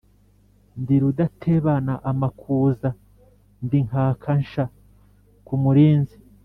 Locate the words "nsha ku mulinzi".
4.41-6.17